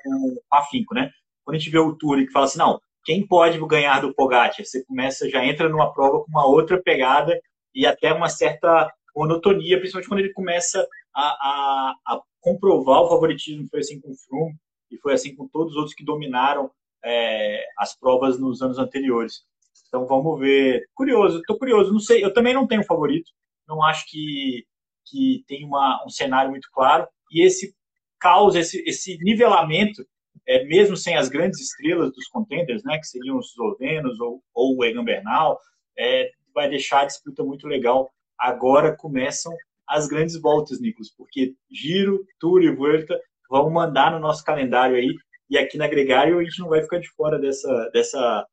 [0.49, 1.11] afinco, né?
[1.43, 4.55] Quando a gente vê o Tour que fala assim, não, quem pode ganhar do Pogacar?
[4.63, 7.37] Você começa, já entra numa prova com uma outra pegada
[7.75, 13.67] e até uma certa monotonia, principalmente quando ele começa a, a, a comprovar o favoritismo.
[13.69, 14.55] Foi assim com o Froome
[14.89, 16.71] e foi assim com todos os outros que dominaram
[17.03, 19.41] é, as provas nos anos anteriores.
[19.89, 20.85] Então vamos ver.
[20.95, 21.91] Curioso, estou curioso.
[21.91, 23.29] Não sei, eu também não tenho favorito
[23.67, 24.65] não acho que,
[25.05, 27.07] que tem uma, um cenário muito claro.
[27.31, 27.75] E esse
[28.19, 30.05] caos, esse, esse nivelamento
[30.47, 34.77] é, mesmo sem as grandes estrelas dos contenders, né, que seriam os eslovenos ou, ou
[34.77, 35.59] o Egan Bernal,
[35.97, 38.09] é, vai deixar a disputa muito legal.
[38.39, 39.53] Agora começam
[39.87, 45.15] as grandes voltas, Nicolas, porque Giro, Tour e Vuelta vão mandar no nosso calendário aí,
[45.49, 48.45] e aqui na Gregário a gente não vai ficar de fora dessa, dessa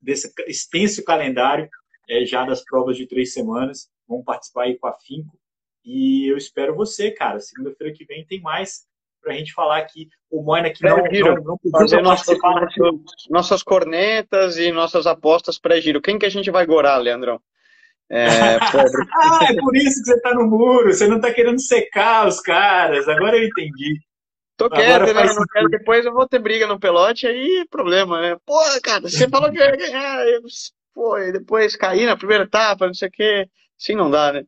[0.00, 1.68] desse extenso calendário
[2.12, 3.88] é, já das provas de três semanas.
[4.06, 5.38] Vamos participar aí com a Finco.
[5.84, 7.40] E eu espero você, cara.
[7.40, 8.82] Segunda-feira que vem tem mais
[9.22, 10.08] para a gente falar aqui.
[10.30, 12.38] O Moina que não, não, não fazer nossas,
[13.30, 16.02] nossas cornetas e nossas apostas pré-giro.
[16.02, 17.40] Quem que a gente vai gorar, Leandrão?
[18.10, 20.92] É, ah, é por isso que você está no muro.
[20.92, 23.08] Você não está querendo secar os caras.
[23.08, 23.98] Agora eu entendi.
[24.56, 25.24] Tô quieto, né?
[25.52, 28.36] Quero, depois eu vou ter briga no pelote, aí problema, né?
[28.44, 30.42] Pô, cara, você falou que ia ganhar, eu,
[30.94, 33.48] pô, e depois cair na primeira etapa, não sei o quê.
[33.78, 34.44] Assim não dá, né?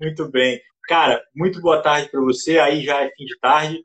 [0.00, 0.60] Muito bem.
[0.84, 2.58] Cara, muito boa tarde para você.
[2.58, 3.80] Aí já é fim de tarde.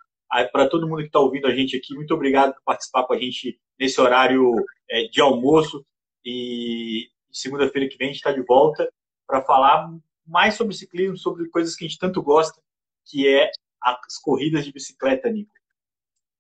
[0.52, 3.20] Para todo mundo que está ouvindo a gente aqui, muito obrigado por participar com a
[3.20, 4.54] gente nesse horário
[4.90, 5.86] é, de almoço.
[6.24, 8.90] E segunda-feira que vem a gente está de volta
[9.28, 9.90] para falar
[10.26, 12.62] mais sobre ciclismo, sobre coisas que a gente tanto gosta,
[13.06, 13.50] que é
[13.82, 15.52] as corridas de bicicleta, Nico.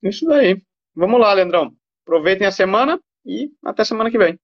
[0.03, 0.61] Isso daí.
[0.95, 1.75] Vamos lá, Leandrão.
[2.03, 4.39] Aproveitem a semana e até semana que vem.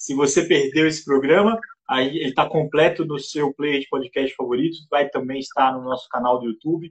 [0.00, 4.78] Se você perdeu esse programa, aí ele está completo no seu player de podcast favorito,
[4.90, 6.90] vai também estar no nosso canal do YouTube.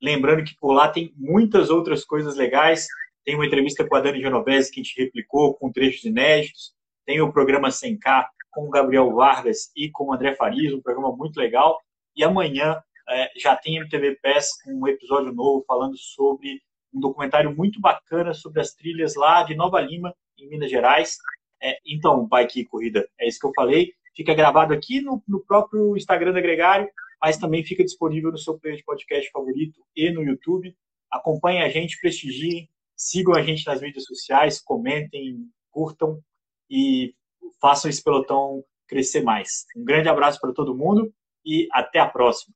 [0.00, 2.86] Lembrando que por lá tem muitas outras coisas legais.
[3.24, 6.72] Tem uma entrevista com a Dani Genovese que a gente replicou com trechos inéditos.
[7.04, 11.10] Tem o programa 100K com o Gabriel Vargas e com o André Farias, um programa
[11.16, 11.76] muito legal.
[12.14, 16.62] E amanhã é, já tem MTV Pass com um episódio novo falando sobre
[16.94, 21.16] um documentário muito bacana sobre as trilhas lá de Nova Lima, em Minas Gerais.
[21.64, 23.94] É, então, Bike Corrida, é isso que eu falei.
[24.14, 26.86] Fica gravado aqui no, no próprio Instagram da Gregário,
[27.20, 30.76] mas também fica disponível no seu player de podcast favorito e no YouTube.
[31.10, 36.20] Acompanhem a gente, prestigiem, sigam a gente nas mídias sociais, comentem, curtam
[36.68, 37.14] e
[37.60, 39.64] façam esse pelotão crescer mais.
[39.74, 41.10] Um grande abraço para todo mundo
[41.46, 42.54] e até a próxima.